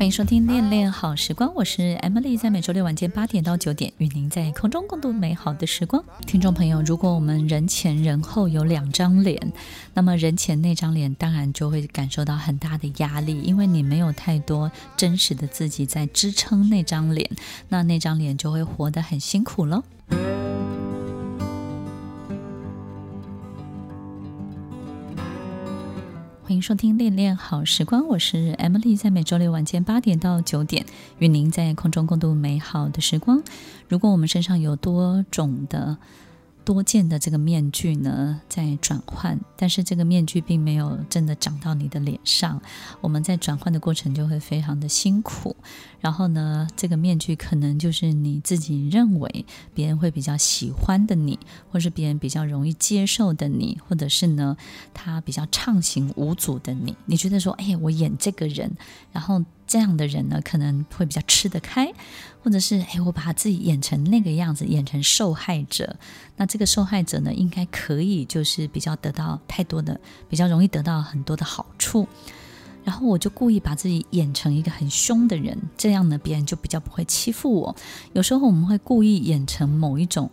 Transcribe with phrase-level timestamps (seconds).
[0.00, 6.02] 欢迎收听《恋恋好时光》，我是 Emily，在每周六晚间八点到九点，与您在空中共度美好的时光。
[6.26, 9.52] 听众朋友，如果我们人前人后有两张脸，
[9.92, 17.30] 那么人前那张脸当然就会感受到很大的压力，因为你没有太多真实的自己在支撑那张脸，
[17.68, 19.84] 那那张脸就会活得很辛苦喽。
[26.50, 30.84] 欢迎收听《恋恋好时光》，我是 Emily，在每周六晚间八点到九点，
[31.20, 33.40] 与您在空中共度美好的时光。
[33.86, 35.96] 如果我们身上有多种的。
[36.64, 42.60] 多见的这个面具呢，在转换，但是这个面具并没有真的长到你的脸上。
[43.00, 45.56] 我们在转换的过程就会非常的辛苦。
[46.00, 51.38] 然后呢，这个面具可能就是你自己认为别人会比较喜欢的你，
[51.70, 54.56] 或是别人比较容易接受的你，或者是呢，
[54.94, 56.96] 他比较畅行无阻的你。
[57.06, 58.70] 你觉得说，哎，我演这个人，
[59.12, 59.44] 然后。
[59.70, 61.92] 这样的人呢，可能会比较吃得开，
[62.42, 65.94] 或者是哎，我把自己演成那个样子，演成受害者。
[66.36, 72.08] 那这个受害者呢，应该可以就是比较得到太多的，比较容易得到很多的好处。
[72.82, 77.76] 然后我就故意把自己演成一个很凶的人，这样呢，别人就比较不会欺负我。
[78.12, 80.28] 有时候我们会故意演成某一种。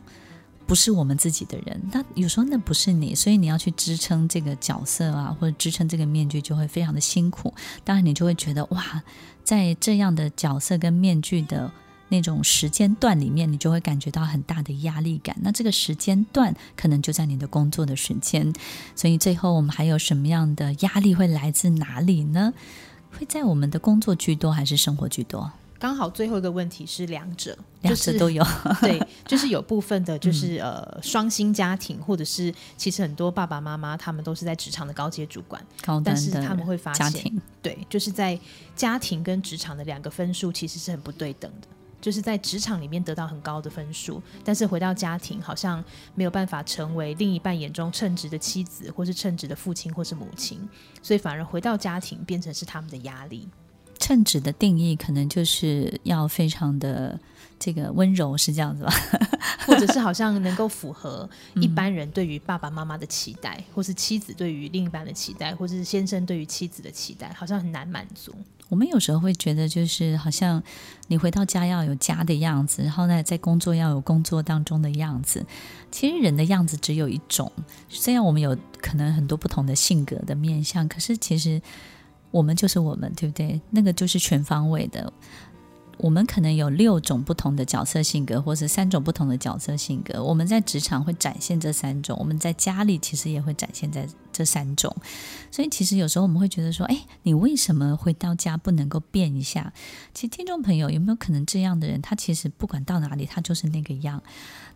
[0.68, 7.54] 不是我们自己的人，那有时候那不是你，所以你要去支撑这个角色啊，或者支撑这个面具，就会非常的辛苦。
[7.86, 9.02] 当然，你就会觉得哇，
[9.46, 11.72] 在这样的角色跟面具的
[12.10, 15.38] 那种时间段里面，你就会感觉到很大的压力感。
[15.42, 18.54] 那这个时间段可能就在你的工作的时间，
[18.94, 22.54] 所以最后我们还有什么样的压力会来自哪里呢？
[23.18, 25.50] 会在我们的工作居多，还是生活居多？
[25.80, 28.44] 刚好最后一个问题是两者，两者都有。
[28.82, 38.40] 对，就是有部分的，就是呃双薪家庭，或者是其实很多爸爸妈妈他们都是在职场的高阶主管，高但是他们会发现，对，就是在
[38.76, 41.68] 家庭跟职场的两个分数其实是很不对等的，
[42.02, 45.84] 就是在职场里面得到很高的分数，但是回到家庭好像
[46.16, 50.68] 没有办法成为另一半眼中称职的妻子，或是称职的父亲，或是母亲，
[51.04, 53.48] 所以反而回到家庭变成是他们的压力。
[54.08, 57.20] 称职的定义可能就是要非常的
[57.60, 58.94] 这个温柔，是这样子吧？
[59.68, 68.34] 或者是好像能够符合一般人对于爸爸妈妈的期待，嗯、或是妻子对于另一半的期待，或是先生对于妻子的期待，好像很难满足。
[68.70, 70.64] 我们有时候会觉得，就是好像
[71.08, 75.46] 你回到家要有家的样子，然后呢，在工作要有工作当中的样子。
[75.92, 77.52] 其实人的样子只有一种，
[77.90, 81.62] 虽然我们有可能很多不同的性格的面相，可是其实。
[82.38, 83.60] 我们就是我们，对不对？
[83.72, 85.12] 那个就是全方位的。
[85.98, 90.24] 我们可能有六种不同的角色性格，或是三种不同的角色性格。
[90.24, 94.96] 我们在职场会展现这三种，我们在家里其实也会展现在这三种。
[95.50, 99.74] 所以，其实有时候我们会觉得说：“哎，你为什么回到家不能够变一下？”
[100.14, 104.22] 其实，听众朋友有没有可能这样的人，他其实不管到哪里，他就是那个样。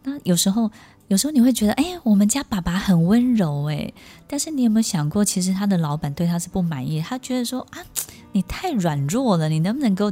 [0.03, 0.71] 那有时候，
[1.11, 3.91] 有时候你会觉得：“哎，我们家爸爸很温柔。”哎，
[4.27, 7.83] 但是你有没有想过，其实他的老板对他是不满意，他觉得说：“啊，
[8.31, 10.09] 你太软弱了，你能不能够？”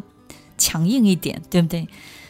[0.57, 1.87] 强硬一点，对不对？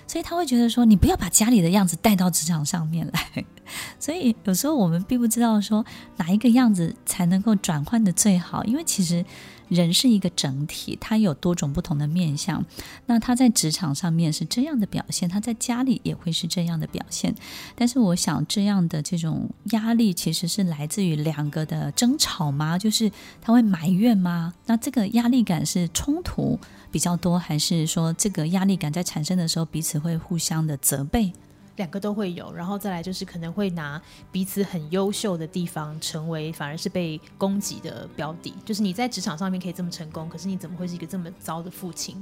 [0.10, 3.46] 所以他会觉得说，你不要把家里的样子带到职场上面来。
[4.00, 5.86] 所以有时候我们并不知道说
[6.18, 9.24] 哪一个样子才能够转换的最好，因为其实。
[9.70, 12.66] 人是一个整体，他有多种不同的面相。
[13.06, 17.36] 那他在职场上面是这样的表现，他在家里也会是这样的表现。
[17.76, 22.80] 但是我想，这样的这种压力其实是来自于两个的争吵吗？
[22.80, 23.12] 就是
[23.44, 24.56] 他会埋怨吗？
[24.66, 26.60] 那这个压力感是冲突
[26.92, 31.32] 比较多，还是说这个压力感在产生的时候彼此会互相的责备？
[31.76, 34.02] 两个都会有，然后再来就是可能会拿
[34.34, 38.54] 彼此很优秀的地方成为反而是被攻击的标的。
[38.66, 42.22] 就是你在职场上面可以这么成功，可是你怎么会是一个这么糟的父亲？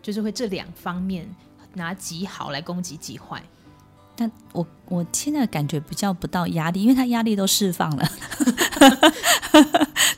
[0.00, 1.28] 就是会这两方面
[1.72, 3.42] 拿极好来攻击极坏。
[4.14, 8.08] 但我我现在感觉比较不到压力，因为他压力都释放了，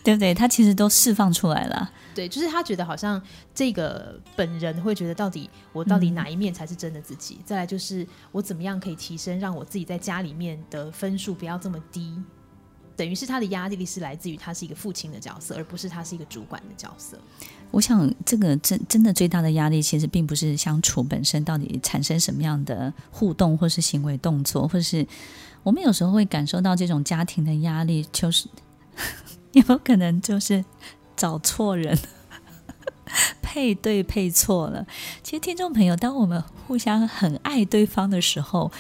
[0.07, 0.33] 对不对？
[0.33, 1.91] 他其实都释放出来了。
[2.15, 3.21] 对，就是他觉得好像
[3.53, 7.35] 这个本人会觉得，到底我到底哪一面才是真的自己？
[7.41, 12.17] 嗯、再来就是我怎么样可以提升，让我自己在家里面的分数不要这么低。
[12.95, 17.19] 等于是他的压力是来自于他是一个父亲的角色，而不是他是一个主管的角色。
[17.73, 25.05] 我想，这个真真的最大的压力，其实并不是相处本身到底产生什么样的互动，或是行为动作，或是
[25.63, 28.49] 我们有时候会感受到这种家庭的压力，就是
[29.57, 30.65] 有没 有可能就是。
[31.19, 31.99] 找错人，
[33.41, 34.87] 配对配错了。
[35.23, 38.71] 其实，听众朋友，当我们互相很爱对方的时候，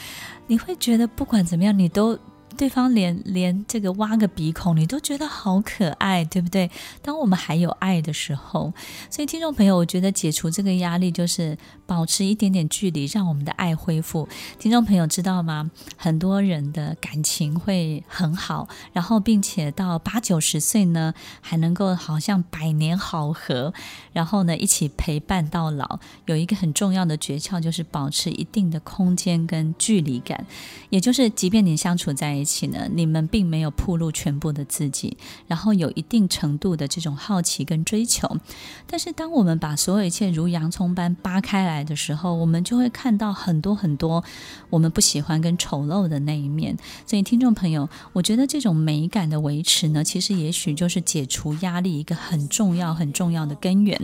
[0.48, 2.18] 你会觉得不管怎么样，你都
[2.56, 6.70] 对方连连这个挖个鼻孔，你都觉得好可爱，对不对？
[7.02, 8.72] 当我们还有爱的时候，
[9.10, 11.56] 所以听众朋友，我觉得解除这个压力就是
[11.86, 14.28] 保持一点点距离，让我们的爱恢复。
[14.58, 15.70] 听众朋友知道吗？
[15.96, 23.74] 很多人的感情会很好，然后并且到八九十岁呢，还能够好像百年好合，
[24.12, 26.00] 然后呢一起陪伴到老。
[26.24, 30.46] 有一个很重要的诀窍，就是保持一定的空间跟距离感，
[30.90, 38.38] 也就是即便你相处在一起呢，你们并没有暴露全部的自己，然后有一定程度的这种好奇跟追求。
[38.86, 44.24] 但是当我们把所有一切如洋葱般扒开来的时候，我们就会看到很多很多
[44.70, 46.74] 我们不喜欢跟丑陋的那一面。
[47.04, 54.00] 所以听众朋友，我觉得这种美感的维持呢，其实也许就是解除压力一个很重要很重要的根源。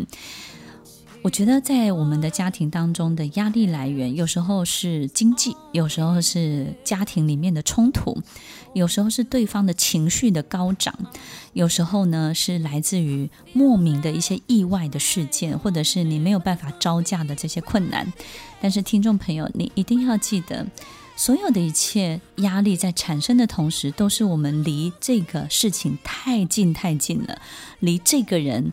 [1.24, 8.20] 我觉得在我们的家庭当中的压力来源，有时候是经济，有时候是家庭里面的冲突，
[8.74, 10.92] 有时候是对方的情绪的高涨，
[11.52, 18.12] 有时候呢是来自于莫名的一些意外的事件，或者是你没有办法招架的这些困难。
[18.60, 20.66] 但是听众朋友，你一定要记得，
[21.14, 27.40] 所有的一切压力在产生的同时，都是我们离这个事情太近太近了，
[27.78, 28.72] 离这个人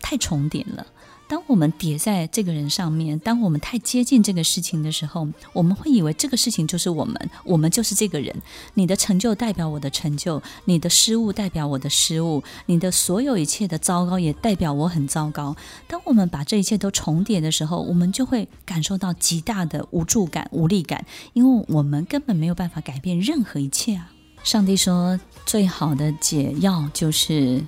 [0.00, 0.84] 太重叠了。
[1.28, 8.34] 当我们叠在这个人上面，当我们太接近这个事情的时候，我们会以为这个事情就是我们，我们就是这个人。
[8.74, 15.56] 你的成就代表我的成就，你的失误代表我的失误，你的所有一切的糟糕也代表我很糟糕。
[15.88, 24.12] 当我们把这一切都重叠的时候，我们就会感受到极大的无助感、无力感，因为我们根本没有办法改变任何一切啊！
[24.44, 27.64] 上帝说，最好的解药就是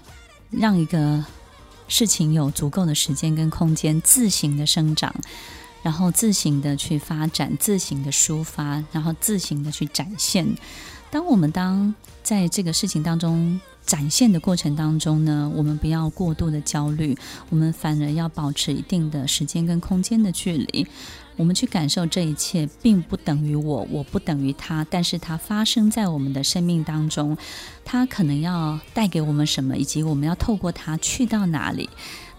[0.50, 1.24] 让一个。
[1.88, 5.14] 事情有足够的时间跟空间自行的生长，
[5.82, 10.46] 然后自行的去发展，自行的抒发，然后自行的去展现。
[11.10, 17.16] 当我们当在这个事情当中展现的过程当中呢，我们不要过度的焦虑，
[17.48, 20.86] 我们反而要保持一定的时间跟空间的距离。
[21.38, 27.38] 我们去感受这一切，并不等于我，我不等于他，但是它发生在我们的生命当中，
[27.84, 31.88] 它可能要带给我们什么，以及我们要透过它去到哪里。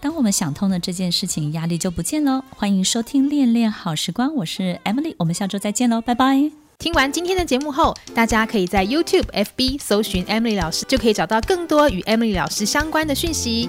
[0.02, 2.44] 当我们想通了这件事情，压力就不见了。
[2.54, 6.50] 欢迎收听《恋恋好时光》，我是 Emily，我们下周再见喽，拜拜。
[6.78, 13.68] 听完今天的节目后，大家可以在 YouTube、FB 搜寻 Emily 老师，就可以找到更多与 Emily 老师相关的讯息。